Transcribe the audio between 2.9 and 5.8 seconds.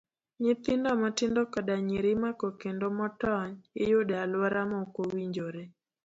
motony, iyudo e aluora ma okowinjore.